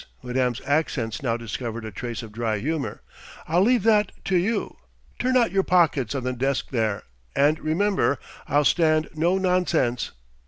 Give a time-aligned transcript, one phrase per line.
[0.23, 3.03] Madame's accents now discovered a trace of dry humour.
[3.47, 4.77] "I'll leave that to you.
[5.19, 7.03] Turn out your pockets on the desk there
[7.35, 8.17] and, remember,
[8.47, 10.11] I'll stand no nonsense!"